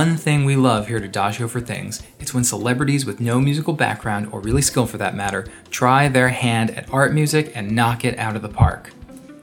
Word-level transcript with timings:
one 0.00 0.16
thing 0.16 0.46
we 0.46 0.56
love 0.56 0.88
here 0.88 0.96
at 0.96 1.02
Adagio 1.02 1.46
for 1.46 1.60
Things, 1.60 2.02
it's 2.18 2.32
when 2.32 2.42
celebrities 2.42 3.04
with 3.04 3.20
no 3.20 3.38
musical 3.38 3.74
background, 3.74 4.30
or 4.32 4.40
really 4.40 4.62
skill 4.62 4.86
for 4.86 4.96
that 4.96 5.14
matter, 5.14 5.46
try 5.70 6.08
their 6.08 6.30
hand 6.30 6.70
at 6.70 6.90
art 6.90 7.12
music 7.12 7.52
and 7.54 7.72
knock 7.72 8.02
it 8.02 8.18
out 8.18 8.34
of 8.34 8.40
the 8.40 8.48
park. 8.48 8.94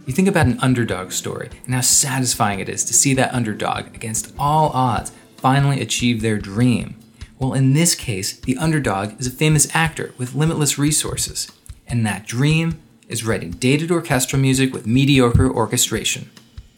You 0.07 0.13
think 0.13 0.27
about 0.27 0.47
an 0.47 0.57
underdog 0.59 1.11
story 1.11 1.51
and 1.65 1.75
how 1.75 1.81
satisfying 1.81 2.59
it 2.59 2.69
is 2.69 2.83
to 2.85 2.93
see 2.95 3.13
that 3.13 3.35
underdog, 3.35 3.93
against 3.93 4.33
all 4.39 4.69
odds, 4.69 5.11
finally 5.35 5.79
achieve 5.79 6.23
their 6.23 6.39
dream. 6.39 6.95
Well, 7.37 7.53
in 7.53 7.73
this 7.73 7.93
case, 7.93 8.39
the 8.39 8.57
underdog 8.57 9.19
is 9.19 9.27
a 9.27 9.31
famous 9.31 9.67
actor 9.75 10.15
with 10.17 10.33
limitless 10.33 10.79
resources, 10.79 11.51
and 11.85 12.03
that 12.07 12.25
dream 12.25 12.81
is 13.07 13.23
writing 13.23 13.51
dated 13.51 13.91
orchestral 13.91 14.41
music 14.41 14.73
with 14.73 14.87
mediocre 14.87 15.51
orchestration. 15.51 16.31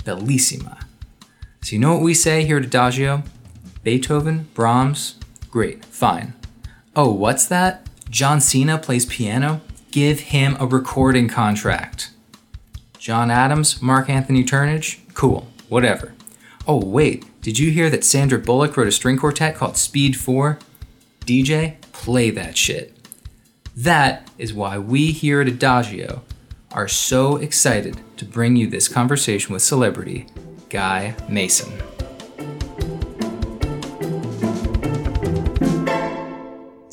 Bellissima. 0.04 0.84
So, 1.62 1.78
you 1.78 1.80
know 1.80 1.94
what 1.94 2.04
we 2.04 2.14
say 2.14 2.44
here 2.44 2.58
at 2.58 2.66
Adagio? 2.66 3.24
Beethoven, 3.84 4.50
Brahms, 4.54 5.16
great, 5.50 5.86
fine. 5.86 6.34
Oh, 6.96 7.12
what's 7.12 7.46
that? 7.46 7.88
John 8.10 8.42
Cena 8.42 8.78
plays 8.78 9.06
piano? 9.06 9.62
Give 9.92 10.20
him 10.20 10.58
a 10.60 10.68
recording 10.68 11.28
contract. 11.28 12.12
John 12.98 13.32
Adams, 13.32 13.82
Mark 13.82 14.10
Anthony 14.10 14.44
Turnage? 14.44 15.00
Cool, 15.14 15.48
whatever. 15.70 16.14
Oh, 16.68 16.84
wait, 16.84 17.26
did 17.42 17.58
you 17.58 17.72
hear 17.72 17.90
that 17.90 18.04
Sandra 18.04 18.38
Bullock 18.38 18.76
wrote 18.76 18.88
a 18.88 18.92
string 18.92 19.18
quartet 19.18 19.56
called 19.56 19.78
Speed 19.78 20.18
4? 20.18 20.60
DJ, 21.22 21.80
play 21.94 22.30
that 22.32 22.58
shit. 22.58 22.96
That 23.76 24.30
is 24.38 24.54
why 24.54 24.78
we 24.78 25.12
here 25.12 25.42
at 25.42 25.48
Adagio 25.48 26.24
are 26.72 26.88
so 26.88 27.38
excited 27.38 28.00
to 28.18 28.26
bring 28.26 28.56
you 28.56 28.68
this 28.68 28.88
conversation 28.88 29.54
with 29.54 29.62
celebrity 29.62 30.28
Guy 30.70 31.16
Mason. 31.30 31.72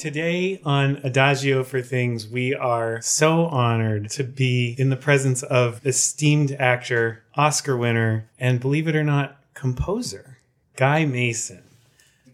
Today 0.06 0.60
on 0.64 1.00
Adagio 1.02 1.64
for 1.64 1.82
Things, 1.82 2.28
we 2.28 2.54
are 2.54 3.00
so 3.02 3.46
honored 3.46 4.08
to 4.10 4.22
be 4.22 4.76
in 4.78 4.88
the 4.88 4.96
presence 4.96 5.42
of 5.42 5.84
esteemed 5.84 6.52
actor, 6.60 7.24
Oscar 7.34 7.76
winner, 7.76 8.30
and 8.38 8.60
believe 8.60 8.86
it 8.86 8.94
or 8.94 9.02
not, 9.02 9.36
composer, 9.54 10.38
Guy 10.76 11.06
Mason. 11.06 11.64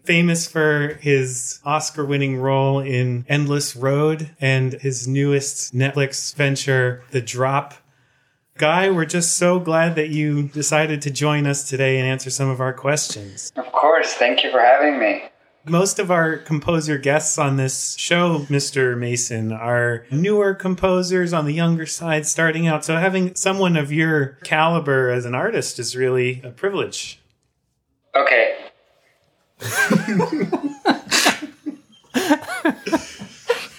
Famous 0.03 0.47
for 0.47 0.99
his 1.01 1.61
Oscar 1.65 2.05
winning 2.05 2.37
role 2.37 2.79
in 2.79 3.25
Endless 3.27 3.75
Road 3.75 4.29
and 4.39 4.73
his 4.73 5.07
newest 5.07 5.73
Netflix 5.73 6.35
venture, 6.35 7.03
The 7.09 7.21
Drop. 7.21 7.73
Guy, 8.59 8.91
we're 8.91 9.05
just 9.05 9.35
so 9.35 9.57
glad 9.57 9.95
that 9.95 10.09
you 10.09 10.43
decided 10.49 11.01
to 11.01 11.09
join 11.09 11.47
us 11.47 11.67
today 11.67 11.97
and 11.97 12.07
answer 12.07 12.29
some 12.29 12.51
of 12.51 12.61
our 12.61 12.73
questions. 12.73 13.51
Of 13.55 13.71
course. 13.71 14.13
Thank 14.13 14.43
you 14.43 14.51
for 14.51 14.59
having 14.59 14.99
me. 14.99 15.23
Most 15.65 15.97
of 15.97 16.11
our 16.11 16.35
composer 16.37 16.97
guests 16.97 17.37
on 17.37 17.55
this 17.55 17.95
show, 17.95 18.39
Mr. 18.49 18.97
Mason, 18.97 19.53
are 19.53 20.05
newer 20.11 20.53
composers 20.53 21.31
on 21.31 21.45
the 21.45 21.53
younger 21.53 21.85
side 21.85 22.25
starting 22.25 22.67
out. 22.67 22.83
So 22.83 22.97
having 22.97 23.33
someone 23.35 23.77
of 23.77 23.89
your 23.91 24.37
caliber 24.43 25.09
as 25.09 25.23
an 25.25 25.33
artist 25.33 25.79
is 25.79 25.95
really 25.95 26.41
a 26.43 26.49
privilege. 26.49 27.19
Okay. 28.13 28.57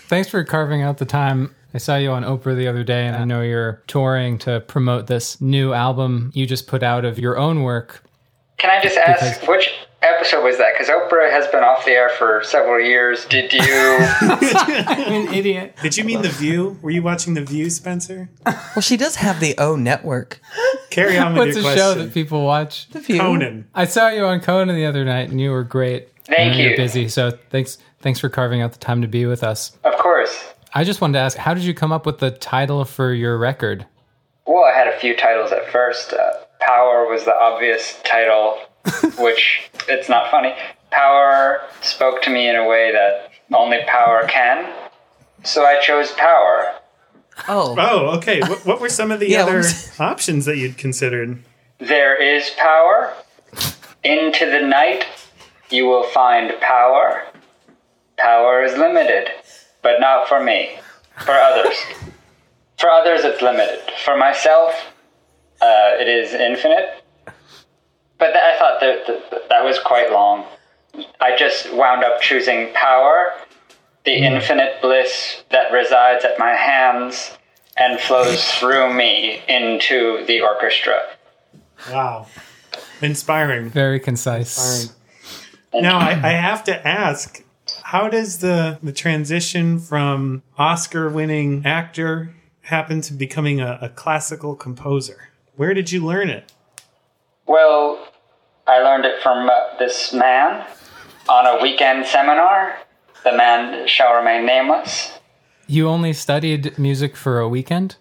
Thanks 0.09 0.29
for 0.29 0.45
carving 0.45 0.83
out 0.83 0.99
the 0.99 1.05
time. 1.05 1.55
I 1.73 1.79
saw 1.79 1.97
you 1.97 2.11
on 2.13 2.23
Oprah 2.23 2.57
the 2.57 2.69
other 2.69 2.85
day, 2.85 3.07
and 3.07 3.17
I 3.17 3.25
know 3.25 3.43
you're 3.43 3.83
touring 3.89 4.39
to 4.39 4.61
promote 4.61 5.07
this 5.09 5.41
new 5.41 5.73
album 5.73 6.31
you 6.35 6.47
just 6.47 6.67
put 6.69 6.83
out 6.83 7.05
of 7.05 7.19
your 7.19 7.37
own 7.37 7.63
work. 7.63 8.05
Can 8.59 8.71
I 8.71 8.81
just 8.81 8.97
ask 8.97 9.41
Because- 9.41 9.49
which 9.49 9.71
episode 10.05 10.45
was 10.45 10.59
that? 10.59 10.75
Because 10.75 10.89
Oprah 10.89 11.31
has 11.31 11.47
been 11.49 11.65
off 11.65 11.85
the 11.85 11.93
air 11.93 12.09
for 12.11 12.43
several 12.45 12.85
years. 12.85 13.25
Did 13.27 13.53
you? 13.53 13.61
i 13.63 15.05
an 15.09 15.33
idiot. 15.35 15.77
Did 15.83 15.97
you 15.97 16.05
mean 16.05 16.23
The 16.23 16.29
View? 16.29 16.79
Were 16.83 16.91
you 16.91 17.03
watching 17.03 17.35
The 17.35 17.45
View, 17.45 17.71
Spencer? 17.71 18.29
Well, 18.47 18.81
she 18.81 18.97
does 18.97 19.17
have 19.17 19.41
the 19.41 19.57
O 19.59 19.77
network. 19.77 20.41
Carry 20.91 21.19
on 21.19 21.35
with 21.35 21.55
What's 21.55 21.67
a 21.67 21.77
show 21.77 21.95
that 21.95 22.13
people 22.15 22.45
watch? 22.45 22.89
The 22.91 23.01
View. 23.01 23.19
Conan. 23.19 23.69
I 23.75 23.87
saw 23.87 24.09
you 24.09 24.25
on 24.25 24.41
Conan 24.41 24.75
the 24.75 24.87
other 24.87 25.05
night, 25.05 25.31
and 25.31 25.41
you 25.41 25.51
were 25.51 25.65
great. 25.65 26.09
Thank 26.25 26.39
I 26.39 26.49
know 26.49 26.57
you. 26.59 26.69
You're 26.69 26.77
busy, 26.77 27.09
so 27.09 27.33
thanks. 27.51 27.79
Thanks 28.01 28.21
for 28.21 28.29
carving 28.29 28.61
out 28.61 28.73
the 28.73 28.79
time 28.79 29.01
to 29.03 29.09
be 29.09 29.25
with 29.27 29.43
us. 29.43 29.77
of 29.85 29.97
course. 29.99 30.53
I 30.75 30.85
just 30.85 31.01
wanted 31.01 31.15
to 31.15 31.21
ask, 31.21 31.37
how 31.39 31.55
did 31.55 31.63
you 31.65 31.73
come 31.73 31.93
up 31.93 32.05
with 32.05 32.19
the 32.19 32.31
title 32.31 32.85
for 32.85 33.13
your 33.13 33.39
record? 33.39 33.87
Well, 34.47 34.65
I 34.65 34.77
had 34.77 34.89
a 34.89 34.99
few 34.99 35.17
titles 35.17 35.53
at 35.53 35.71
first. 35.71 36.13
Uh, 36.13 36.33
Power 36.61 37.07
was 37.09 37.25
the 37.25 37.35
obvious 37.35 38.01
title, 38.05 38.59
which 39.19 39.71
it's 39.89 40.09
not 40.09 40.31
funny. 40.31 40.55
Power 40.91 41.61
spoke 41.83 42.23
to 42.23 42.31
me 42.31 42.49
in 42.49 42.57
a 42.57 42.67
way 42.67 42.93
that 42.93 43.31
only 43.53 43.79
power 43.87 44.27
can. 44.29 44.73
So 45.43 45.65
I 45.65 45.81
chose 45.81 46.13
Power. 46.13 46.75
Oh, 47.49 47.75
Oh, 47.79 48.17
okay. 48.17 48.41
What, 48.41 48.65
what 48.65 48.81
were 48.81 48.89
some 48.89 49.11
of 49.11 49.21
the 49.21 49.29
Yeah, 49.31 49.43
other 49.43 49.63
what 49.63 49.97
options 50.01 50.45
that 50.47 50.57
you'd 50.57 50.79
considered? 50.79 51.43
There 51.79 52.21
is 52.21 52.51
power. 52.57 53.13
Into 54.05 54.47
the 54.51 54.61
night, 54.61 55.05
you 55.71 55.87
will 55.87 56.05
find 56.05 56.53
power. 56.61 57.25
Power 58.19 58.63
is 58.63 58.77
limited, 58.79 59.29
but 59.83 59.99
not 60.01 60.29
for 60.29 60.43
me. 60.43 60.79
For 61.25 61.33
others. 61.33 61.75
for 62.79 62.89
others, 62.91 63.25
it's 63.25 63.43
limited. 63.43 63.81
For 64.05 64.17
myself, 64.17 64.73
uh, 65.61 65.97
it 65.99 66.09
is 66.09 66.33
infinite. 66.33 67.04
But 68.25 68.33
th- 68.33 68.43
I 68.43 68.59
thought 68.59 68.81
that, 68.81 69.07
that 69.07 69.49
that 69.51 69.65
was 69.65 69.79
quite 69.79 70.11
long. 70.11 70.47
I 71.21 71.37
just 71.37 71.71
wound 71.75 72.03
up 72.05 72.23
choosing 72.23 72.73
power, 72.73 73.35
the 74.07 74.13
mm. 74.13 74.23
infinite 74.23 74.81
bliss 74.81 75.45
that 75.51 75.71
resides 75.71 76.25
at 76.25 76.39
my 76.39 76.53
hands 76.53 77.37
and 77.77 78.01
flows 78.01 78.43
through 78.53 78.95
me 78.95 79.43
into 79.47 80.25
the 80.25 80.41
orchestra. 80.41 81.03
Wow. 81.91 82.29
Inspiring. 83.03 83.69
Very 83.69 84.01
concise. 84.01 84.95
Now, 85.75 85.99
I, 85.99 86.13
I 86.13 86.33
have 86.33 86.65
to 86.65 86.89
ask 86.89 87.45
how 87.83 88.09
does 88.09 88.39
the, 88.39 88.79
the 88.83 88.93
transition 88.93 89.79
from 89.79 90.43
Oscar 90.57 91.11
winning 91.11 91.67
actor 91.67 92.33
happen 92.63 93.03
to 93.03 93.13
becoming 93.13 93.61
a, 93.61 93.79
a 93.83 93.91
classical 93.91 94.57
composer? 94.57 95.29
Where 95.57 95.75
did 95.75 95.93
you 95.93 96.03
learn 96.03 96.31
it? 96.31 96.51
Well, 97.47 98.09
I 98.67 98.79
learned 98.81 99.05
it 99.05 99.23
from 99.23 99.49
uh, 99.49 99.53
this 99.79 100.13
man 100.13 100.67
on 101.29 101.47
a 101.47 101.63
weekend 101.63 102.07
seminar. 102.07 102.79
The 103.23 103.37
man 103.37 103.87
shall 103.87 104.15
remain 104.15 104.47
nameless. 104.47 105.19
You 105.67 105.89
only 105.89 106.13
studied 106.13 106.79
music 106.79 107.17
for 107.17 107.41
a 107.41 107.49
weekend? 107.49 107.97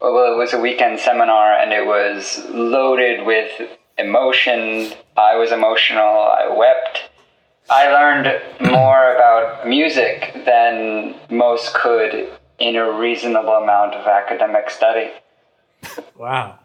Well, 0.00 0.32
it 0.32 0.36
was 0.36 0.52
a 0.52 0.60
weekend 0.60 1.00
seminar 1.00 1.52
and 1.52 1.72
it 1.72 1.86
was 1.86 2.44
loaded 2.50 3.26
with 3.26 3.50
emotion. 3.98 4.92
I 5.16 5.36
was 5.36 5.52
emotional. 5.52 6.00
I 6.00 6.48
wept. 6.54 7.10
I 7.68 7.88
learned 7.88 8.70
more 8.72 9.14
about 9.14 9.68
music 9.68 10.32
than 10.44 11.14
most 11.30 11.74
could 11.74 12.30
in 12.58 12.76
a 12.76 12.90
reasonable 12.92 13.54
amount 13.54 13.94
of 13.94 14.06
academic 14.06 14.70
study. 14.70 15.10
Wow. 16.16 16.58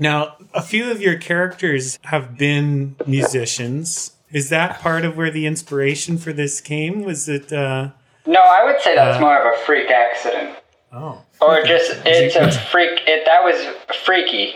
Now, 0.00 0.36
a 0.54 0.62
few 0.62 0.90
of 0.90 1.00
your 1.00 1.16
characters 1.18 1.98
have 2.04 2.36
been 2.38 2.96
musicians. 3.06 4.12
Is 4.32 4.48
that 4.48 4.80
part 4.80 5.04
of 5.04 5.16
where 5.16 5.30
the 5.30 5.46
inspiration 5.46 6.16
for 6.18 6.32
this 6.32 6.60
came? 6.60 7.04
Was 7.04 7.28
it, 7.28 7.52
uh, 7.52 7.90
No, 8.26 8.40
I 8.40 8.64
would 8.64 8.80
say 8.80 8.94
that's 8.94 9.18
Uh, 9.18 9.20
more 9.20 9.36
of 9.38 9.54
a 9.54 9.58
freak 9.64 9.90
accident. 9.90 10.56
oh. 10.92 11.20
Or 11.40 11.62
just 11.62 11.92
it's 12.04 12.36
a 12.36 12.50
freak. 12.70 13.00
It 13.06 13.24
that 13.26 13.42
was 13.44 13.56
freaky. 14.04 14.54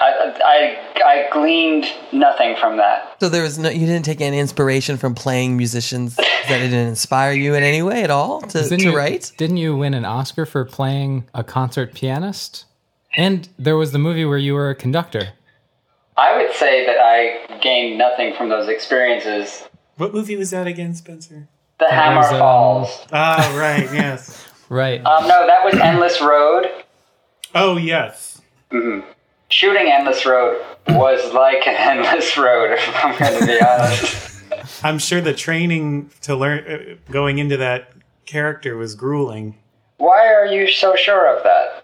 I, 0.00 0.34
I 0.44 1.02
I 1.04 1.28
gleaned 1.32 1.86
nothing 2.12 2.56
from 2.56 2.76
that. 2.78 3.16
so 3.20 3.28
there 3.28 3.42
was 3.42 3.58
no, 3.58 3.70
you 3.70 3.86
didn't 3.86 4.04
take 4.04 4.20
any 4.20 4.38
inspiration 4.38 4.96
from 4.98 5.14
playing 5.14 5.56
musicians 5.56 6.16
that 6.16 6.26
it 6.60 6.68
didn't 6.68 6.88
inspire 6.88 7.32
you 7.32 7.54
in 7.54 7.62
any 7.62 7.80
way 7.80 8.02
at 8.02 8.10
all 8.10 8.40
to, 8.42 8.62
Didn't 8.62 8.80
to 8.80 8.84
you, 8.90 8.96
write? 8.96 9.32
Didn't 9.38 9.56
you 9.56 9.76
win 9.76 9.94
an 9.94 10.04
Oscar 10.04 10.44
for 10.46 10.64
playing 10.64 11.24
a 11.32 11.42
concert 11.44 11.94
pianist? 11.94 12.66
And 13.16 13.48
there 13.58 13.76
was 13.76 13.92
the 13.92 13.98
movie 13.98 14.24
where 14.24 14.38
you 14.38 14.54
were 14.54 14.70
a 14.70 14.74
conductor. 14.74 15.30
I 16.16 16.36
would 16.36 16.54
say 16.54 16.86
that 16.86 16.96
I 16.98 17.58
gained 17.58 17.98
nothing 17.98 18.34
from 18.34 18.48
those 18.48 18.68
experiences. 18.68 19.64
What 19.96 20.14
movie 20.14 20.36
was 20.36 20.50
that 20.50 20.66
again, 20.66 20.94
Spencer? 20.94 21.48
The 21.78 21.90
Hammer 21.90 22.18
was, 22.18 22.32
um, 22.32 22.38
Falls. 22.38 23.06
Ah, 23.12 23.54
right, 23.58 23.92
yes. 23.92 24.40
Right. 24.70 25.04
Um, 25.04 25.28
no, 25.28 25.46
that 25.46 25.62
was 25.62 25.74
Endless 25.74 26.22
Road. 26.22 26.66
Oh, 27.54 27.76
yes. 27.76 28.40
Shooting 29.48 29.92
Endless 29.92 30.24
Road 30.24 30.64
was 30.88 31.32
like 31.34 31.66
an 31.66 31.74
endless 31.98 32.36
road. 32.36 32.72
If 32.72 33.04
I'm 33.04 33.16
going 33.18 33.40
to 33.40 33.46
be 33.46 33.60
honest. 33.60 34.42
I'm 34.84 34.98
sure 34.98 35.20
the 35.20 35.34
training 35.34 36.10
to 36.22 36.34
learn 36.34 36.64
uh, 36.66 37.12
going 37.12 37.38
into 37.38 37.58
that 37.58 37.92
character 38.24 38.76
was 38.76 38.94
grueling. 38.94 39.58
Why 39.98 40.26
are 40.32 40.46
you 40.46 40.66
so 40.66 40.96
sure 40.96 41.36
of 41.36 41.44
that? 41.44 41.83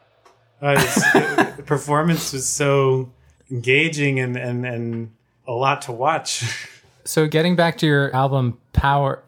Uh, 0.62 0.72
it's- 0.72 1.12
the 1.56 1.62
performance 1.62 2.32
was 2.32 2.48
so 2.48 3.10
engaging 3.50 4.20
and, 4.20 4.36
and, 4.36 4.64
and 4.66 5.10
a 5.46 5.52
lot 5.52 5.82
to 5.82 5.92
watch. 5.92 6.44
So 7.02 7.26
getting 7.26 7.56
back 7.56 7.78
to 7.78 7.86
your 7.86 8.14
album 8.14 8.58
Power, 8.72 9.22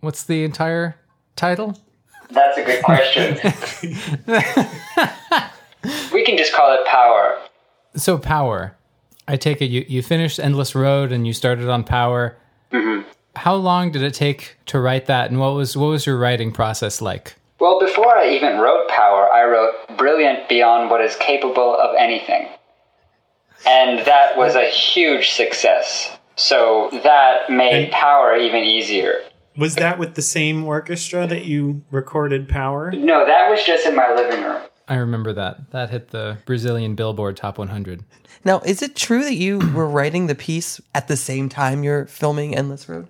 what's 0.00 0.22
the 0.22 0.44
entire 0.44 0.96
title? 1.34 1.76
That's 2.30 2.56
a 2.56 2.62
good 2.64 2.82
question. 2.82 3.34
we 6.12 6.24
can 6.24 6.38
just 6.38 6.52
call 6.54 6.72
it 6.72 6.86
Power. 6.86 7.38
So 7.96 8.16
Power. 8.16 8.76
I 9.28 9.36
take 9.36 9.60
it 9.60 9.66
you, 9.66 9.84
you 9.88 10.02
finished 10.02 10.38
Endless 10.38 10.74
Road 10.74 11.12
and 11.12 11.26
you 11.26 11.32
started 11.32 11.68
on 11.68 11.84
Power. 11.84 12.36
How 13.34 13.54
long 13.54 13.90
did 13.90 14.02
it 14.02 14.14
take 14.14 14.56
to 14.66 14.78
write 14.80 15.06
that 15.06 15.28
and 15.30 15.40
what 15.40 15.54
was 15.54 15.76
what 15.76 15.86
was 15.88 16.06
your 16.06 16.16
writing 16.16 16.52
process 16.52 17.02
like? 17.02 17.35
Well, 17.58 17.80
before 17.80 18.16
I 18.16 18.28
even 18.30 18.58
wrote 18.58 18.88
Power, 18.88 19.30
I 19.32 19.44
wrote 19.44 19.96
Brilliant 19.96 20.48
Beyond 20.48 20.90
What 20.90 21.00
Is 21.00 21.16
Capable 21.16 21.74
of 21.78 21.94
Anything. 21.98 22.48
And 23.66 24.00
that 24.06 24.36
was 24.36 24.54
a 24.54 24.66
huge 24.68 25.30
success. 25.30 26.16
So 26.36 26.90
that 27.02 27.48
made 27.48 27.84
And- 27.84 27.92
Power 27.92 28.36
even 28.36 28.62
easier. 28.62 29.20
Was 29.56 29.76
that 29.76 29.98
with 29.98 30.16
the 30.16 30.22
same 30.22 30.64
orchestra 30.64 31.26
that 31.26 31.46
you 31.46 31.80
recorded 31.90 32.46
Power? 32.46 32.92
No, 32.92 33.24
that 33.24 33.48
was 33.48 33.62
just 33.64 33.86
in 33.86 33.96
my 33.96 34.12
living 34.14 34.44
room. 34.44 34.60
I 34.86 34.96
remember 34.96 35.32
that. 35.32 35.70
That 35.70 35.88
hit 35.88 36.10
the 36.10 36.36
Brazilian 36.44 36.94
Billboard 36.94 37.38
Top 37.38 37.56
100. 37.56 38.04
Now, 38.44 38.60
is 38.60 38.82
it 38.82 38.94
true 38.94 39.24
that 39.24 39.34
you 39.34 39.58
were 39.74 39.88
writing 39.88 40.26
the 40.26 40.34
piece 40.34 40.78
at 40.94 41.08
the 41.08 41.16
same 41.16 41.48
time 41.48 41.82
you're 41.82 42.04
filming 42.06 42.54
Endless 42.54 42.86
Road? 42.86 43.08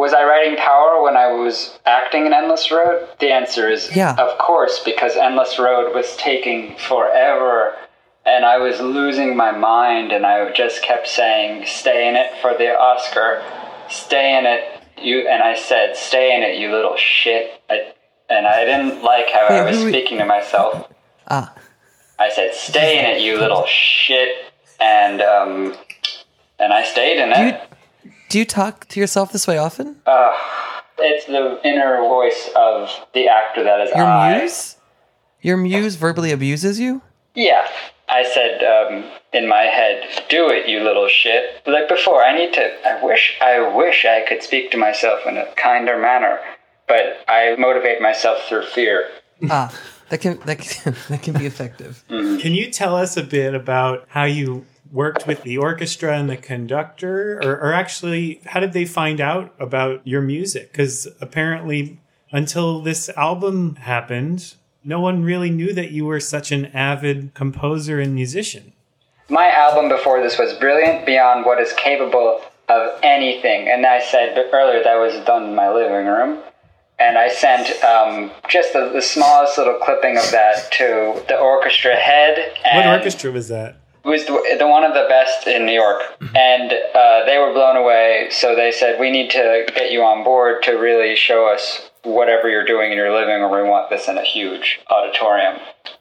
Was 0.00 0.14
I 0.14 0.24
writing 0.24 0.56
Power 0.56 1.02
when 1.02 1.14
I 1.14 1.28
was 1.30 1.78
acting 1.84 2.24
in 2.24 2.32
Endless 2.32 2.70
Road? 2.70 3.06
The 3.18 3.30
answer 3.30 3.68
is 3.68 3.94
Yeah. 3.94 4.14
of 4.16 4.38
course, 4.38 4.78
because 4.82 5.14
Endless 5.14 5.58
Road 5.58 5.94
was 5.94 6.16
taking 6.16 6.74
forever 6.76 7.76
and 8.24 8.46
I 8.46 8.56
was 8.56 8.80
losing 8.80 9.36
my 9.36 9.50
mind 9.52 10.10
and 10.10 10.24
I 10.24 10.50
just 10.52 10.82
kept 10.82 11.06
saying, 11.06 11.66
Stay 11.66 12.08
in 12.08 12.16
it 12.16 12.30
for 12.40 12.54
the 12.56 12.70
Oscar. 12.78 13.42
Stay 13.90 14.38
in 14.38 14.46
it, 14.46 14.62
you 14.96 15.28
and 15.28 15.42
I 15.42 15.54
said, 15.54 15.94
Stay 15.96 16.34
in 16.34 16.42
it, 16.42 16.56
you 16.58 16.70
little 16.70 16.96
shit. 16.96 17.60
I, 17.68 17.92
and 18.30 18.46
I 18.46 18.64
didn't 18.64 19.02
like 19.02 19.28
how 19.30 19.48
I 19.48 19.62
was 19.68 19.78
speaking 19.80 20.16
to 20.18 20.24
myself. 20.24 20.90
Ah, 21.28 21.52
I 22.18 22.30
said, 22.30 22.54
"Stay 22.54 22.98
in 22.98 23.04
it, 23.04 23.22
you 23.22 23.38
little 23.38 23.66
shit," 23.66 24.30
and 24.80 25.20
um, 25.20 25.74
and 26.58 26.72
I 26.72 26.84
stayed 26.84 27.18
in 27.20 27.32
do 27.32 27.40
you, 27.40 27.48
it. 27.48 27.60
Do 28.30 28.38
you 28.38 28.46
talk 28.46 28.86
to 28.88 29.00
yourself 29.00 29.32
this 29.32 29.46
way 29.46 29.58
often? 29.58 29.96
It's 31.02 31.26
the 31.26 31.60
inner 31.64 31.98
voice 31.98 32.50
of 32.56 32.88
the 33.12 33.28
actor 33.28 33.64
that 33.64 33.80
is 33.80 33.90
Your 33.94 34.06
I. 34.06 34.38
muse? 34.38 34.76
Your 35.42 35.56
muse 35.56 35.96
verbally 35.96 36.30
abuses 36.30 36.78
you? 36.78 37.02
Yeah, 37.34 37.66
I 38.08 38.22
said 38.22 38.62
um, 38.62 39.04
in 39.32 39.48
my 39.48 39.62
head, 39.62 40.04
"Do 40.28 40.48
it, 40.48 40.68
you 40.68 40.80
little 40.80 41.08
shit." 41.08 41.62
Like 41.66 41.88
before, 41.88 42.22
I 42.22 42.36
need 42.36 42.52
to. 42.54 42.86
I 42.86 43.02
wish. 43.02 43.36
I 43.40 43.74
wish 43.74 44.04
I 44.04 44.24
could 44.28 44.42
speak 44.42 44.70
to 44.72 44.76
myself 44.76 45.20
in 45.26 45.36
a 45.36 45.46
kinder 45.56 45.98
manner, 45.98 46.40
but 46.86 47.24
I 47.28 47.56
motivate 47.58 48.00
myself 48.02 48.42
through 48.48 48.66
fear. 48.66 49.08
Ah, 49.48 49.72
that 50.10 50.20
can 50.20 50.38
that 50.44 50.58
can, 50.58 50.94
that 51.08 51.22
can 51.22 51.34
be 51.34 51.46
effective. 51.46 52.04
Can 52.08 52.52
you 52.52 52.70
tell 52.70 52.94
us 52.96 53.16
a 53.16 53.22
bit 53.22 53.54
about 53.54 54.04
how 54.08 54.24
you 54.24 54.66
worked 54.92 55.26
with 55.26 55.42
the 55.42 55.58
orchestra 55.58 56.16
and 56.16 56.28
the 56.28 56.36
conductor, 56.36 57.40
or, 57.42 57.58
or 57.60 57.72
actually, 57.72 58.40
how 58.46 58.60
did 58.60 58.72
they 58.72 58.84
find 58.84 59.20
out 59.20 59.54
about 59.58 60.06
your 60.06 60.20
music? 60.20 60.72
Because 60.72 61.06
apparently, 61.20 62.00
until 62.32 62.80
this 62.80 63.08
album 63.10 63.76
happened, 63.76 64.54
no 64.84 65.00
one 65.00 65.22
really 65.22 65.50
knew 65.50 65.72
that 65.74 65.90
you 65.90 66.06
were 66.06 66.20
such 66.20 66.52
an 66.52 66.66
avid 66.66 67.34
composer 67.34 68.00
and 68.00 68.14
musician. 68.14 68.72
My 69.28 69.50
album 69.50 69.88
before 69.88 70.20
this 70.20 70.38
was 70.38 70.54
brilliant 70.54 71.06
beyond 71.06 71.46
what 71.46 71.60
is 71.60 71.72
capable 71.74 72.42
of 72.68 72.98
anything. 73.02 73.68
And 73.68 73.84
I 73.86 74.00
said 74.00 74.36
earlier 74.52 74.82
that 74.82 74.96
was 74.96 75.24
done 75.24 75.50
in 75.50 75.54
my 75.54 75.72
living 75.72 76.06
room. 76.06 76.42
And 76.98 77.16
I 77.16 77.28
sent 77.28 77.82
um, 77.82 78.30
just 78.48 78.72
the, 78.74 78.90
the 78.92 79.00
smallest 79.00 79.56
little 79.56 79.78
clipping 79.82 80.18
of 80.18 80.30
that 80.32 80.70
to 80.72 81.22
the 81.28 81.38
orchestra 81.38 81.96
head. 81.96 82.54
What 82.74 82.86
orchestra 82.86 83.30
was 83.32 83.48
that? 83.48 83.76
It 84.04 84.08
was 84.08 84.24
the, 84.26 84.56
the 84.58 84.66
one 84.66 84.84
of 84.84 84.94
the 84.94 85.06
best 85.08 85.46
in 85.46 85.66
New 85.66 85.72
York. 85.72 86.02
And 86.34 86.72
uh, 86.72 87.24
they 87.26 87.38
were 87.38 87.52
blown 87.52 87.76
away. 87.76 88.28
So 88.30 88.56
they 88.56 88.72
said, 88.72 88.98
We 88.98 89.10
need 89.10 89.30
to 89.30 89.66
get 89.74 89.92
you 89.92 90.02
on 90.02 90.24
board 90.24 90.62
to 90.64 90.72
really 90.72 91.16
show 91.16 91.46
us 91.46 91.90
whatever 92.02 92.48
you're 92.48 92.64
doing 92.64 92.92
in 92.92 92.96
your 92.96 93.12
living 93.12 93.40
room. 93.40 93.52
We 93.52 93.68
want 93.68 93.90
this 93.90 94.08
in 94.08 94.16
a 94.16 94.24
huge 94.24 94.80
auditorium. 94.90 95.60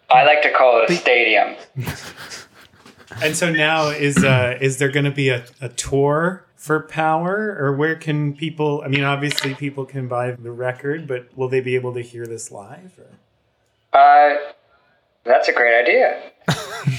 I 0.10 0.24
like 0.24 0.42
to 0.44 0.52
call 0.52 0.82
it 0.82 0.90
a 0.90 0.96
stadium. 0.96 1.56
And 3.22 3.36
so 3.36 3.52
now 3.52 3.90
is 3.90 4.24
uh, 4.24 4.58
is 4.62 4.78
there 4.78 4.90
going 4.90 5.06
to 5.06 5.12
be 5.12 5.30
a, 5.30 5.46
a 5.60 5.70
tour 5.70 6.46
for 6.56 6.82
Power, 6.82 7.58
or 7.60 7.76
where 7.76 7.96
can 7.96 8.36
people? 8.36 8.82
I 8.84 8.88
mean, 8.88 9.04
obviously 9.04 9.56
people 9.56 9.86
can 9.86 10.08
buy 10.08 10.32
the 10.32 10.52
record, 10.52 11.08
but 11.08 11.28
will 11.36 11.50
they 11.50 11.62
be 11.62 11.76
able 11.76 11.94
to 11.94 12.02
hear 12.02 12.26
this 12.26 12.52
live? 12.52 12.94
Or? 13.94 14.00
Uh, 14.00 14.38
that's 15.24 15.48
a 15.48 15.54
great 15.54 15.80
idea. 15.80 16.32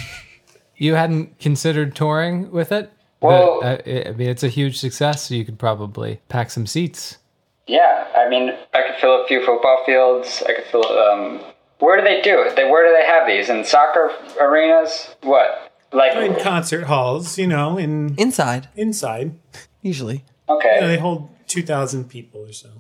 You 0.81 0.95
hadn't 0.95 1.39
considered 1.39 1.95
touring 1.95 2.51
with 2.51 2.73
it? 2.73 2.91
Well- 3.21 3.59
But, 3.61 3.87
uh, 3.87 4.09
I 4.09 4.13
mean, 4.13 4.31
it's 4.31 4.43
a 4.43 4.49
huge 4.49 4.79
success, 4.79 5.25
so 5.29 5.35
you 5.35 5.45
could 5.45 5.59
probably 5.59 6.21
pack 6.31 6.51
some 6.51 6.67
seats. 6.67 7.19
Yeah, 7.67 8.07
I 8.17 8.29
mean, 8.31 8.51
I 8.73 8.83
could 8.87 8.97
fill 8.99 9.23
a 9.23 9.27
few 9.29 9.45
football 9.45 9.83
fields. 9.85 10.43
I 10.49 10.55
could 10.55 10.65
fill. 10.65 10.87
Um, 10.99 11.41
where 11.81 11.99
do 11.99 12.03
they 12.03 12.23
do 12.23 12.41
it? 12.43 12.57
They, 12.57 12.65
where 12.69 12.89
do 12.89 12.95
they 12.99 13.07
have 13.07 13.27
these? 13.27 13.51
In 13.51 13.63
soccer 13.65 14.11
arenas? 14.41 15.15
What? 15.23 15.71
Like, 15.93 16.17
in 16.17 16.35
concert 16.43 16.85
halls, 16.85 17.37
you 17.39 17.47
know, 17.47 17.77
in 17.77 18.15
Inside, 18.17 18.69
inside, 18.75 19.39
usually. 19.83 20.25
you 20.49 20.55
know, 20.55 20.57
okay, 20.57 20.79
they 20.87 20.97
hold 20.99 21.29
two 21.47 21.63
thousand 21.63 22.09
people 22.09 22.41
or 22.49 22.53
so. 22.53 22.71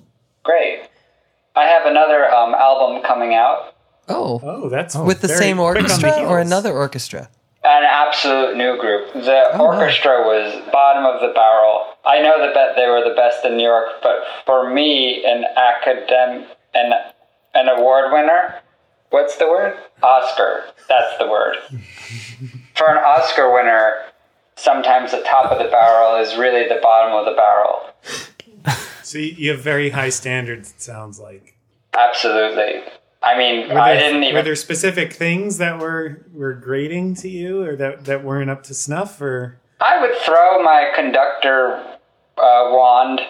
great. 0.42 0.88
I 1.54 1.64
have 1.64 1.84
another 1.84 2.32
um, 2.32 2.54
album 2.54 3.02
coming 3.02 3.34
out. 3.34 3.74
Oh, 4.08 4.40
Oh, 4.42 4.68
that's 4.70 4.96
with 4.96 5.20
the 5.20 5.28
same 5.28 5.58
quick 5.58 5.74
the 5.74 5.80
orchestra 5.82 6.24
or 6.26 6.38
another 6.40 6.72
orchestra? 6.72 7.28
An 7.80 7.86
absolute 7.86 8.58
new 8.58 8.76
group. 8.78 9.10
The 9.14 9.54
Oh, 9.54 9.64
wow. 9.64 9.78
orchestra 9.80 10.20
was 10.20 10.52
bottom 10.70 11.06
of 11.06 11.22
the 11.22 11.28
barrel. 11.34 11.86
I 12.04 12.20
know 12.20 12.38
that 12.52 12.76
they 12.76 12.86
were 12.88 13.02
the 13.08 13.14
best 13.16 13.42
in 13.46 13.56
New 13.56 13.64
York, 13.64 14.02
but 14.02 14.16
for 14.44 14.68
me, 14.70 15.24
an 15.24 15.44
academic, 15.56 16.46
an 16.74 16.92
an 17.54 17.68
award 17.68 18.12
winner. 18.12 18.60
What's 19.08 19.36
the 19.36 19.46
word? 19.48 19.78
Oscar. 20.02 20.64
That's 20.90 21.16
the 21.18 21.26
word. 21.26 21.56
for 22.76 22.86
an 22.90 22.98
Oscar 23.02 23.50
winner, 23.52 24.02
sometimes 24.56 25.12
the 25.12 25.22
top 25.22 25.50
of 25.50 25.58
the 25.58 25.70
barrel 25.70 26.22
is 26.22 26.36
really 26.36 26.68
the 26.68 26.80
bottom 26.82 27.14
of 27.14 27.24
the 27.24 27.32
barrel. 27.32 28.76
So 29.02 29.16
you 29.18 29.34
you 29.38 29.50
have 29.52 29.60
very 29.60 29.88
high 29.88 30.10
standards. 30.10 30.70
It 30.72 30.82
sounds 30.82 31.18
like. 31.18 31.56
Absolutely. 31.96 32.82
I 33.22 33.36
mean, 33.36 33.68
Were 33.68 33.78
I 33.78 33.96
there, 33.96 34.12
didn't 34.12 34.34
were 34.34 34.42
there 34.42 34.56
specific 34.56 35.12
things 35.12 35.58
that 35.58 35.78
were 35.78 36.24
were 36.32 36.54
grating 36.54 37.14
to 37.16 37.28
you, 37.28 37.62
or 37.62 37.76
that 37.76 38.06
that 38.06 38.24
weren't 38.24 38.48
up 38.48 38.62
to 38.64 38.74
snuff, 38.74 39.20
or 39.20 39.58
I 39.80 40.00
would 40.00 40.16
throw 40.22 40.62
my 40.62 40.90
conductor 40.94 41.74
uh, 42.38 42.70
wand. 42.72 43.20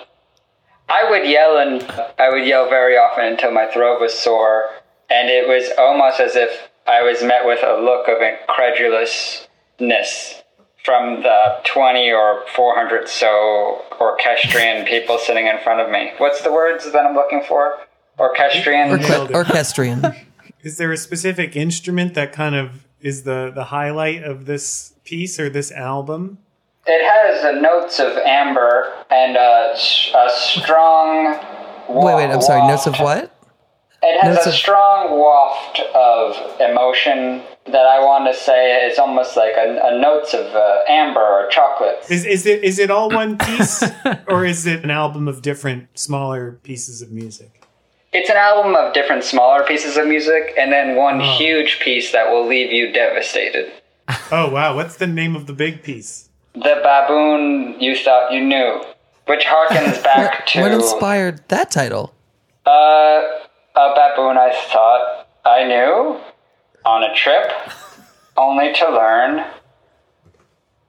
I 0.88 1.08
would 1.08 1.28
yell 1.28 1.58
and 1.58 1.82
I 2.18 2.30
would 2.30 2.46
yell 2.46 2.68
very 2.68 2.96
often 2.96 3.24
until 3.24 3.52
my 3.52 3.66
throat 3.66 4.00
was 4.00 4.14
sore, 4.14 4.70
and 5.08 5.28
it 5.28 5.48
was 5.48 5.70
almost 5.78 6.20
as 6.20 6.36
if 6.36 6.68
I 6.86 7.02
was 7.02 7.22
met 7.22 7.44
with 7.44 7.62
a 7.64 7.80
look 7.80 8.08
of 8.08 8.18
incredulousness 8.22 10.42
from 10.84 11.22
the 11.22 11.60
20 11.64 12.12
or 12.12 12.44
400 12.54 13.08
so 13.08 13.82
orchestrion 14.00 14.86
people 14.86 15.18
sitting 15.18 15.46
in 15.46 15.58
front 15.58 15.80
of 15.80 15.90
me. 15.90 16.12
What's 16.18 16.42
the 16.42 16.52
words 16.52 16.90
that 16.90 17.04
I'm 17.04 17.14
looking 17.14 17.42
for? 17.46 17.78
Orchestrion? 18.20 18.90
Orque- 18.90 19.00
Nailed 19.08 19.32
orchestrion. 19.32 20.04
is 20.62 20.76
there 20.76 20.92
a 20.92 20.96
specific 20.96 21.56
instrument 21.56 22.14
that 22.14 22.32
kind 22.32 22.54
of 22.54 22.86
is 23.00 23.22
the 23.22 23.50
the 23.54 23.64
highlight 23.64 24.22
of 24.22 24.44
this 24.46 24.92
piece 25.04 25.40
or 25.40 25.48
this 25.48 25.72
album? 25.72 26.38
It 26.86 27.02
has 27.04 27.42
the 27.42 27.60
notes 27.60 27.98
of 27.98 28.16
amber 28.18 28.92
and 29.10 29.36
a, 29.36 29.70
s- 29.72 30.10
a 30.14 30.28
strong. 30.30 31.38
wait, 31.88 32.14
wait. 32.16 32.30
I'm 32.30 32.40
sorry. 32.42 32.66
Notes 32.68 32.86
of 32.86 32.96
what? 32.98 33.36
It 34.02 34.20
has 34.22 34.34
Notes 34.36 34.46
a 34.46 34.48
of- 34.50 34.54
strong 34.54 35.18
waft 35.20 35.80
of 35.94 36.60
emotion 36.60 37.42
that 37.66 37.84
I 37.86 38.00
want 38.02 38.32
to 38.32 38.38
say 38.38 38.86
is 38.86 38.98
almost 38.98 39.36
like 39.36 39.52
a, 39.56 39.78
a 39.84 40.00
notes 40.00 40.32
of 40.32 40.46
uh, 40.56 40.78
amber 40.88 41.20
or 41.20 41.48
chocolate. 41.50 41.98
Is 42.10 42.24
is 42.24 42.46
it 42.46 42.64
is 42.64 42.78
it 42.78 42.90
all 42.90 43.10
one 43.10 43.36
piece, 43.38 43.82
or 44.26 44.44
is 44.46 44.66
it 44.66 44.82
an 44.84 44.90
album 44.90 45.28
of 45.28 45.42
different 45.42 45.98
smaller 45.98 46.52
pieces 46.62 47.02
of 47.02 47.10
music? 47.12 47.62
It's 48.12 48.28
an 48.28 48.36
album 48.36 48.74
of 48.74 48.92
different 48.92 49.22
smaller 49.22 49.62
pieces 49.64 49.96
of 49.96 50.06
music, 50.06 50.52
and 50.58 50.72
then 50.72 50.96
one 50.96 51.20
huge 51.20 51.78
piece 51.80 52.10
that 52.12 52.30
will 52.30 52.46
leave 52.46 52.72
you 52.72 52.92
devastated. 52.92 53.72
Oh 54.32 54.48
wow, 54.50 54.74
what's 54.74 54.96
the 54.96 55.06
name 55.06 55.36
of 55.36 55.46
the 55.46 55.52
big 55.52 55.84
piece? 55.84 56.28
The 56.54 56.80
baboon 56.82 57.76
you 57.80 57.94
thought 57.94 58.32
you 58.32 58.40
knew, 58.40 58.82
which 59.26 59.44
harkens 59.44 60.02
back 60.10 60.46
to 60.48 60.60
What 60.62 60.72
inspired 60.72 61.46
that 61.48 61.70
title? 61.70 62.12
uh, 62.66 63.20
a 63.76 63.94
baboon 63.94 64.36
I 64.36 64.50
thought 64.72 65.28
I 65.44 65.62
knew 65.64 66.18
on 66.84 67.04
a 67.04 67.14
trip, 67.14 67.52
only 68.36 68.72
to 68.74 68.90
learn 68.90 69.44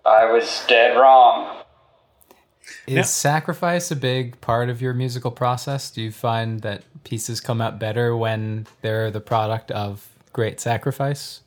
I 0.04 0.25
was 0.32 0.63
dead 0.68 0.98
wrong. 0.98 1.61
Is 2.88 2.96
Yeah. 2.96 3.01
sacrifice 3.04 3.92
a 3.92 3.96
big 3.96 4.40
part 4.42 4.70
of 4.70 4.82
your 4.82 4.94
musical 4.94 5.32
process? 5.32 5.90
Do 5.90 6.01
you 6.01 6.12
find 6.12 6.62
that 6.62 6.84
pieces 7.04 7.40
come 7.40 7.62
out 7.62 7.80
better 7.80 8.16
when 8.16 8.68
they're 8.82 9.12
the 9.12 9.20
product 9.22 9.72
of 9.72 10.08
great 10.34 10.60
sacrifice? 10.60 11.42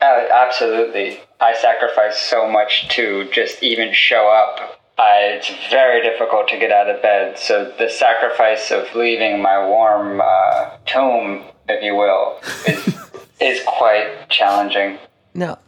Uh, 0.00 0.26
absolutely. 0.32 1.20
I 1.40 1.54
sacrifice 1.54 2.18
so 2.18 2.48
much 2.48 2.88
to 2.90 3.28
just 3.32 3.62
even 3.62 3.92
show 3.92 4.28
up. 4.28 4.80
I, 4.98 5.38
it's 5.38 5.50
very 5.70 6.02
difficult 6.02 6.48
to 6.48 6.58
get 6.58 6.70
out 6.70 6.88
of 6.88 7.00
bed. 7.02 7.38
So 7.38 7.72
the 7.78 7.88
sacrifice 7.88 8.70
of 8.70 8.94
leaving 8.94 9.40
my 9.42 9.66
warm 9.66 10.20
uh, 10.22 10.70
tomb, 10.86 11.44
if 11.68 11.82
you 11.82 11.94
will, 11.96 12.38
is, 12.66 12.94
is 13.40 13.62
quite 13.66 14.28
challenging. 14.28 14.98
Now, 15.34 15.58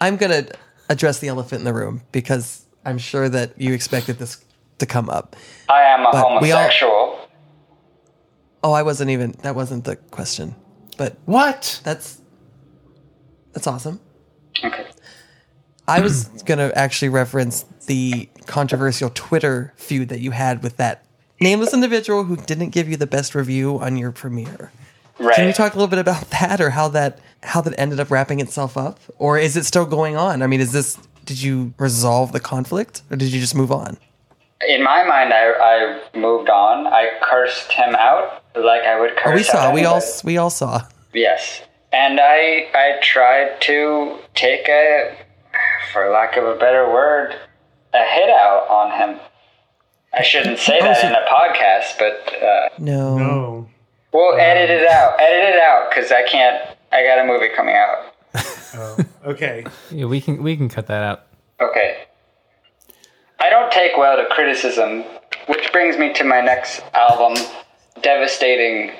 I'm 0.00 0.16
going 0.16 0.44
to 0.44 0.54
address 0.88 1.18
the 1.18 1.28
elephant 1.28 1.60
in 1.60 1.64
the 1.64 1.74
room 1.74 2.02
because 2.12 2.59
I'm 2.84 2.98
sure 2.98 3.28
that 3.28 3.60
you 3.60 3.72
expected 3.72 4.18
this 4.18 4.44
to 4.78 4.86
come 4.86 5.10
up. 5.10 5.36
I 5.68 5.82
am 5.82 6.00
a 6.06 6.10
But 6.12 6.42
we 6.42 6.52
all- 6.52 6.58
homosexual. 6.60 7.18
Oh, 8.62 8.72
I 8.72 8.82
wasn't 8.82 9.10
even, 9.10 9.32
that 9.42 9.54
wasn't 9.54 9.84
the 9.84 9.96
question. 9.96 10.54
But 10.98 11.16
What? 11.24 11.80
that's, 11.84 12.20
that's 13.52 13.66
awesome. 13.66 14.00
Okay. 14.62 14.86
I 15.88 16.00
was 16.00 16.24
going 16.44 16.58
to 16.58 16.76
actually 16.76 17.08
reference 17.08 17.64
the 17.86 18.28
controversial 18.46 19.10
Twitter 19.14 19.72
feud 19.76 20.08
that 20.10 20.20
you 20.20 20.30
had 20.32 20.62
with 20.62 20.76
that 20.76 21.04
nameless 21.40 21.72
individual 21.72 22.24
who 22.24 22.36
didn't 22.36 22.70
give 22.70 22.88
you 22.88 22.96
the 22.96 23.06
best 23.06 23.34
review 23.34 23.78
on 23.78 23.96
your 23.96 24.12
premiere. 24.12 24.70
Right. 25.18 25.34
Can 25.36 25.46
you 25.46 25.52
talk 25.52 25.72
a 25.74 25.76
little 25.76 25.88
bit 25.88 25.98
about 25.98 26.28
that 26.40 26.60
or 26.60 26.70
how 26.70 26.88
that 26.88 27.18
how 27.42 27.62
that 27.62 27.78
ended 27.80 27.98
up 27.98 28.10
wrapping 28.10 28.40
itself 28.40 28.76
up? 28.76 29.00
Or 29.18 29.38
is 29.38 29.56
it 29.56 29.64
still 29.64 29.86
going 29.86 30.16
on? 30.16 30.42
I 30.42 30.46
mean, 30.46 30.60
is 30.60 30.72
this 30.72 30.98
did 31.24 31.42
you 31.42 31.72
resolve 31.78 32.32
the 32.32 32.40
conflict 32.40 33.02
or 33.10 33.16
did 33.16 33.32
you 33.32 33.40
just 33.40 33.54
move 33.54 33.70
on? 33.72 33.96
In 34.68 34.82
my 34.82 35.04
mind, 35.04 35.32
I, 35.32 35.52
I 35.52 36.18
moved 36.18 36.50
on. 36.50 36.86
I 36.86 37.08
cursed 37.22 37.72
him 37.72 37.94
out 37.94 38.42
like 38.54 38.82
I 38.82 39.00
would 39.00 39.16
curse 39.16 39.32
Oh, 39.32 39.34
we 39.34 39.42
saw. 39.42 39.58
out 39.68 39.74
We 39.74 39.84
all 39.84 39.96
anybody. 39.96 40.20
we 40.24 40.36
all 40.36 40.50
saw. 40.50 40.82
Yes. 41.14 41.62
And 41.92 42.20
I 42.20 42.68
I 42.74 42.98
tried 43.02 43.60
to 43.62 44.18
take 44.34 44.68
a 44.68 45.16
for 45.92 46.10
lack 46.10 46.36
of 46.36 46.44
a 46.44 46.56
better 46.56 46.88
word, 46.90 47.34
a 47.94 48.04
hit 48.04 48.30
out 48.30 48.68
on 48.68 48.92
him. 48.98 49.20
I 50.12 50.22
shouldn't 50.22 50.58
say 50.58 50.80
that 50.80 51.00
so- 51.00 51.06
in 51.08 51.14
a 51.14 51.24
podcast, 51.26 51.98
but 51.98 52.42
uh, 52.42 52.68
No. 52.78 53.16
No. 53.18 53.68
we'll 54.12 54.38
edit 54.38 54.70
it 54.70 54.86
out. 54.88 55.18
Edit 55.20 55.54
it 55.54 55.60
out 55.62 55.88
because 55.90 56.12
I 56.12 56.22
can't. 56.28 56.76
I 56.92 57.04
got 57.04 57.18
a 57.18 57.24
movie 57.26 57.48
coming 57.56 57.76
out. 57.76 58.12
Oh, 58.74 58.96
okay. 59.26 59.64
Yeah, 59.90 60.06
we 60.06 60.20
can 60.20 60.42
we 60.42 60.56
can 60.56 60.68
cut 60.68 60.86
that 60.86 61.02
out. 61.02 61.26
Okay. 61.60 62.04
I 63.40 63.50
don't 63.50 63.72
take 63.72 63.96
well 63.96 64.16
to 64.16 64.26
criticism, 64.26 65.04
which 65.46 65.72
brings 65.72 65.96
me 65.96 66.12
to 66.14 66.24
my 66.24 66.40
next 66.40 66.82
album. 66.94 67.42
Devastating 68.02 68.92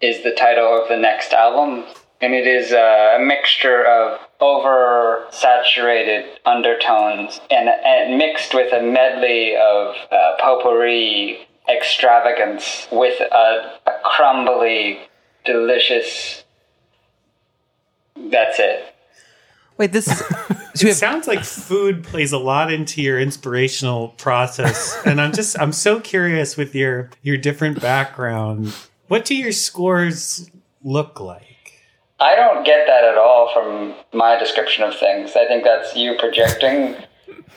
is 0.00 0.22
the 0.22 0.32
title 0.32 0.80
of 0.80 0.88
the 0.88 0.96
next 0.96 1.32
album, 1.32 1.84
and 2.20 2.34
it 2.34 2.46
is 2.46 2.72
a 2.72 3.18
mixture 3.20 3.84
of 3.84 4.18
oversaturated 4.40 6.26
undertones 6.44 7.40
and, 7.50 7.68
and 7.68 8.18
mixed 8.18 8.52
with 8.52 8.72
a 8.72 8.82
medley 8.82 9.56
of 9.56 9.94
uh, 10.10 10.36
potpourri 10.38 11.46
extravagance 11.68 12.86
with 12.92 13.20
a, 13.20 13.78
a 13.86 13.92
crumbly, 14.04 15.00
delicious. 15.44 16.44
That's 18.16 18.58
it. 18.58 18.93
Wait, 19.76 19.92
this 19.92 20.08
is 20.08 20.18
so 20.74 20.86
It 20.86 20.88
have, 20.88 20.96
sounds 20.96 21.26
like 21.26 21.44
food 21.44 22.04
plays 22.04 22.32
a 22.32 22.38
lot 22.38 22.72
into 22.72 23.02
your 23.02 23.18
inspirational 23.18 24.08
process, 24.08 24.96
and 25.04 25.20
I'm 25.20 25.32
just 25.32 25.58
I'm 25.58 25.72
so 25.72 26.00
curious 26.00 26.56
with 26.56 26.74
your 26.74 27.10
your 27.22 27.36
different 27.36 27.80
background. 27.80 28.74
What 29.08 29.24
do 29.24 29.34
your 29.34 29.52
scores 29.52 30.50
look 30.82 31.20
like? 31.20 31.44
I 32.20 32.36
don't 32.36 32.64
get 32.64 32.86
that 32.86 33.04
at 33.04 33.18
all 33.18 33.52
from 33.52 33.94
my 34.12 34.38
description 34.38 34.84
of 34.84 34.96
things. 34.96 35.32
I 35.36 35.46
think 35.46 35.64
that's 35.64 35.96
you 35.96 36.16
projecting. 36.18 36.96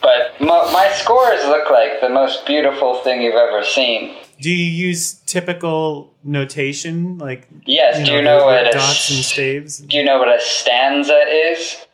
But 0.00 0.40
mo- 0.40 0.70
my 0.72 0.90
scores 0.94 1.44
look 1.44 1.70
like 1.70 2.00
the 2.00 2.08
most 2.08 2.46
beautiful 2.46 2.96
thing 3.02 3.22
you've 3.22 3.34
ever 3.34 3.64
seen. 3.64 4.16
Do 4.40 4.50
you 4.50 4.64
use 4.64 5.14
typical 5.26 6.14
notation 6.22 7.18
like 7.18 7.48
Yes, 7.66 8.06
do 8.06 8.12
you 8.12 8.22
know 8.22 8.44
what 8.44 8.64
the 8.64 8.70
a 8.70 8.72
dots 8.72 9.10
and 9.10 9.24
staves? 9.24 9.78
Do 9.78 9.96
you 9.96 10.04
know 10.04 10.18
what 10.18 10.28
a 10.28 10.40
stanza 10.40 11.24
is? 11.28 11.84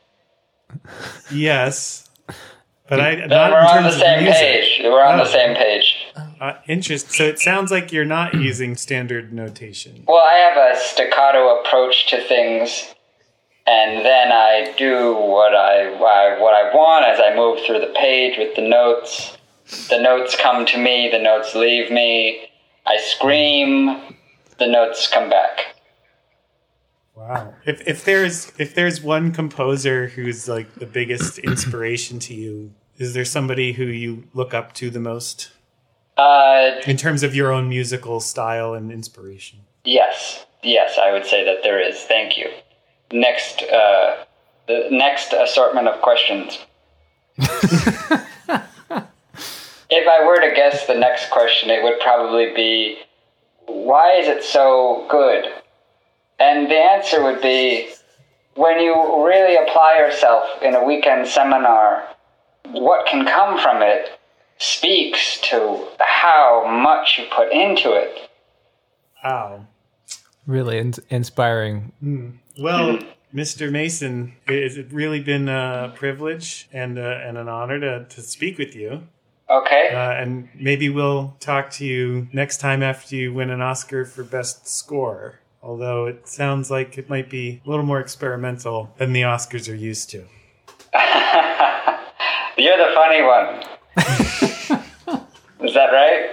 Yes, 1.31 2.09
but 2.89 3.01
I 3.01 3.15
Then 3.17 3.29
not 3.29 3.51
we're 3.53 3.61
in 3.61 3.67
on 3.79 3.83
the 3.85 3.93
same 3.93 4.33
page. 4.33 4.81
We're 4.85 5.03
on 5.05 5.21
Oh. 5.21 5.25
the 5.25 5.31
same 5.31 5.57
page. 5.57 5.97
Uh, 6.41 6.55
interest. 6.69 7.11
So 7.13 7.25
it 7.25 7.39
sounds 7.39 7.71
like 7.71 7.93
you're 7.93 8.05
not 8.05 8.35
using 8.49 8.77
standard 8.77 9.33
notation. 9.33 10.05
Well, 10.07 10.23
I 10.25 10.35
have 10.35 10.57
a 10.57 10.79
staccato 10.79 11.61
approach 11.61 12.07
to 12.11 12.21
things, 12.23 12.95
and 13.67 14.05
then 14.05 14.31
I 14.33 14.75
do 14.77 15.15
what 15.15 15.55
I, 15.55 15.89
I 15.95 16.39
what 16.41 16.55
I 16.55 16.75
want 16.75 17.07
as 17.07 17.19
I 17.21 17.35
move 17.35 17.61
through 17.65 17.81
the 17.81 17.95
page 17.99 18.37
with 18.39 18.55
the 18.57 18.63
notes. 18.63 19.37
The 19.89 19.99
notes 20.01 20.37
come 20.37 20.67
to 20.67 20.79
me. 20.79 21.09
The 21.11 21.19
notes 21.19 21.55
leave 21.55 21.91
me. 21.91 22.51
I 22.87 22.99
scream. 22.99 24.15
The 24.59 24.67
notes 24.67 25.09
come 25.09 25.31
back. 25.31 25.74
Wow. 27.17 27.55
If 27.65 27.87
if 27.87 28.05
there's 28.05 28.53
if 28.59 28.75
there's 28.75 29.01
one 29.01 29.33
composer 29.33 30.09
who's 30.09 30.49
like 30.49 30.75
the 30.75 30.87
biggest 30.87 31.39
inspiration 31.51 32.19
to 32.21 32.35
you, 32.35 32.73
is 32.99 33.15
there 33.15 33.25
somebody 33.25 33.73
who 33.73 33.85
you 33.85 34.25
look 34.35 34.53
up 34.53 34.73
to 34.75 34.91
the 34.91 35.01
most 35.01 35.51
Uh, 36.17 36.81
in 36.87 36.97
terms 36.97 37.23
of 37.23 37.35
your 37.35 37.53
own 37.53 37.69
musical 37.69 38.21
style 38.21 38.75
and 38.75 38.91
inspiration? 38.93 39.61
yes, 39.85 40.47
yes, 40.63 40.99
I 40.99 41.13
would 41.13 41.27
say 41.27 41.45
that 41.45 41.63
there 41.63 41.81
is. 41.81 41.97
Thank 42.03 42.37
you. 42.39 42.49
Next, 43.13 43.63
uh, 43.63 44.25
the 44.67 44.89
next 44.91 45.33
assortment 45.33 45.89
of 45.89 46.01
questions. 46.01 46.59
if 47.39 47.49
I 50.09 50.25
were 50.25 50.41
to 50.41 50.53
guess 50.55 50.87
the 50.87 50.95
next 50.95 51.31
question, 51.31 51.69
it 51.71 51.83
would 51.83 52.01
probably 52.01 52.55
be, 52.55 52.99
why 53.67 54.13
is 54.13 54.27
it 54.27 54.43
so 54.43 55.07
good? 55.11 55.45
And 56.39 56.71
the 56.71 56.77
answer 56.77 57.23
would 57.23 57.41
be, 57.41 57.91
when 58.55 58.81
you 58.81 59.25
really 59.25 59.57
apply 59.57 59.97
yourself 59.99 60.45
in 60.63 60.75
a 60.75 60.85
weekend 60.85 61.27
seminar, 61.27 62.05
what 62.71 63.07
can 63.07 63.27
come 63.27 63.59
from 63.61 63.83
it 63.83 64.19
speaks 64.59 65.41
to 65.41 65.87
how 65.99 66.65
much 66.67 67.19
you 67.19 67.27
put 67.35 67.53
into 67.53 67.93
it. 67.93 68.31
Wow. 69.23 69.67
Really 70.47 70.79
in- 70.79 70.95
inspiring. 71.11 71.93
Well, 72.59 72.99
Mr. 73.35 73.71
Mason, 73.71 74.35
it's 74.47 74.93
really 74.93 75.21
been 75.21 75.49
a 75.49 75.93
privilege 75.97 76.69
and 76.73 76.99
uh, 76.99 77.19
and 77.23 77.37
an 77.37 77.49
honor 77.49 77.81
to, 77.81 78.05
to 78.05 78.23
speak 78.23 78.59
with 78.59 78.77
you. 78.77 79.03
Okay? 79.51 79.91
Uh, 79.93 80.13
and 80.13 80.49
maybe 80.55 80.89
we'll 80.89 81.37
talk 81.41 81.71
to 81.71 81.85
you 81.85 82.29
next 82.33 82.59
time 82.59 82.83
after 82.83 83.17
you 83.17 83.33
win 83.33 83.51
an 83.51 83.61
Oscar 83.61 84.05
for 84.05 84.23
Best 84.23 84.69
Score. 84.69 85.41
Although 85.69 86.05
it 86.07 86.29
sounds 86.29 86.71
like 86.71 86.99
it 86.99 87.09
might 87.09 87.31
be 87.31 87.63
a 87.65 87.69
little 87.71 87.87
more 87.87 87.99
experimental 87.99 88.93
than 88.99 89.15
the 89.15 89.23
Oscars 89.23 89.67
are 89.73 89.75
used 89.75 90.11
to. 90.11 90.19
You're 92.59 92.77
the 92.77 92.93
funny 92.95 93.23
one. 93.23 93.65
Is 95.67 95.73
that 95.73 95.91
right? 95.91 96.31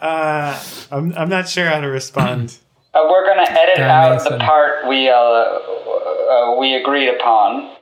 Uh, 0.00 0.60
I'm, 0.90 1.14
I'm 1.16 1.28
not 1.28 1.48
sure 1.48 1.66
how 1.66 1.80
to 1.80 1.86
respond. 1.88 2.58
Uh, 2.96 3.08
we're 3.10 3.26
gonna 3.26 3.42
edit 3.42 3.76
Darren 3.76 3.90
out 3.90 4.24
the 4.24 4.38
part 4.38 4.88
we 4.88 5.10
uh, 5.10 5.12
uh, 5.14 6.56
we 6.58 6.76
agreed 6.76 7.10
upon. 7.10 7.76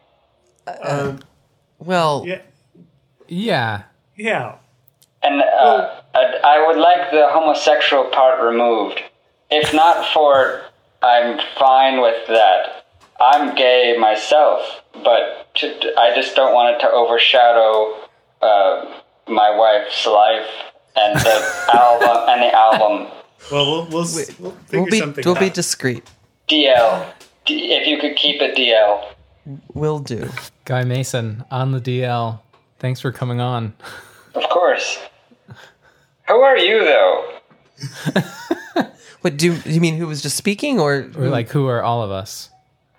Um, 0.83 1.21
well, 1.79 2.25
yeah, 2.27 2.41
Yeah. 3.29 3.83
yeah. 4.17 4.57
And 5.23 5.41
uh, 5.41 6.01
I, 6.17 6.41
I 6.43 6.67
would 6.67 6.79
like 6.79 7.13
the 7.13 7.29
homosexual 7.31 8.07
part 8.11 8.43
removed. 8.43 9.03
If 9.51 9.73
not 9.75 10.07
for, 10.13 10.63
I'm 11.03 11.39
fine 11.59 12.01
with 12.01 12.27
that. 12.29 12.87
I'm 13.21 13.55
gay 13.55 13.97
myself, 13.99 14.83
but 14.93 15.49
to, 15.57 15.69
I 15.99 16.13
just 16.15 16.35
don't 16.35 16.53
want 16.53 16.75
it 16.77 16.81
to 16.81 16.91
overshadow 16.91 17.95
uh, 18.43 19.01
my 19.29 19.57
wife's 19.57 20.05
life 20.07 20.49
and 20.97 21.19
the 21.21 21.65
album 21.75 22.25
and 22.29 22.43
the 22.43 22.55
album. 22.55 23.09
Well, 23.53 23.71
we'll 23.71 23.85
we'll, 23.91 24.03
s- 24.03 24.39
we'll 24.41 24.51
figure 24.53 24.81
we'll 24.83 24.91
be 24.91 24.99
something 24.99 25.23
we'll 25.25 25.35
out. 25.37 25.41
be 25.41 25.51
discreet. 25.51 26.05
DL, 26.49 27.13
D- 27.47 27.73
if 27.73 27.87
you 27.87 27.99
could 27.99 28.17
keep 28.17 28.43
it 28.43 28.57
DL. 28.57 29.11
We'll 29.75 29.99
do. 30.01 30.31
Guy 30.65 30.85
Mason 30.85 31.45
on 31.51 31.73
the 31.73 31.81
DL. 31.81 32.41
Thanks 32.79 33.01
for 33.01 33.13
coming 33.13 33.41
on. 33.41 33.75
Of 34.35 34.49
course. 34.49 34.99
Who 36.29 36.41
are 36.41 36.57
you, 36.57 36.81
though? 36.85 37.39
What 39.25 39.39
do 39.39 39.55
you 39.65 39.81
mean? 39.81 39.97
Who 39.97 40.07
was 40.07 40.21
just 40.21 40.37
speaking, 40.37 40.79
or 40.79 41.09
Or 41.17 41.31
like, 41.31 41.49
who 41.49 41.67
are 41.67 41.83
all 41.83 42.03
of 42.03 42.11
us? 42.11 42.51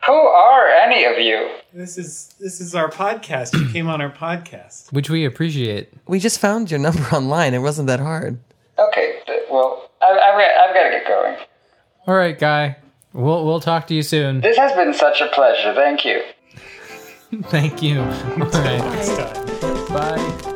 Who 0.08 0.12
are 0.12 0.46
are 0.56 0.68
any 0.70 1.06
of 1.06 1.20
you? 1.20 1.50
This 1.74 1.98
is 1.98 2.34
this 2.40 2.60
is 2.60 2.74
our 2.76 2.90
podcast. 2.90 3.54
You 3.54 3.72
came 3.72 3.88
on 3.88 4.02
our 4.02 4.12
podcast. 4.12 4.92
Which 4.92 5.10
we 5.10 5.26
appreciate. 5.26 5.94
We 6.08 6.20
just 6.20 6.40
found 6.40 6.72
your 6.72 6.80
number 6.80 7.04
online. 7.16 7.54
It 7.54 7.60
wasn't 7.60 7.88
that 7.88 8.00
hard. 8.00 8.40
Okay, 8.78 9.20
well, 9.52 9.90
I, 10.02 10.08
I've, 10.08 10.40
got, 10.40 10.70
I've 10.70 10.76
got 10.76 10.84
to 10.84 10.90
get 10.90 11.08
going. 11.08 11.38
All 12.08 12.16
right, 12.16 12.38
guy. 12.38 12.78
We'll 13.14 13.46
we'll 13.46 13.60
talk 13.62 13.88
to 13.88 13.94
you 13.94 14.02
soon. 14.02 14.42
This 14.42 14.58
has 14.58 14.74
been 14.74 14.94
such 14.94 15.22
a 15.22 15.28
pleasure. 15.28 15.74
Thank 15.74 16.06
you. 16.06 16.22
Thank 17.44 17.82
you. 17.84 18.00
All 18.02 18.06
right. 18.08 18.80
Next 18.80 19.16
time. 19.16 19.88
Bye. 19.88 20.52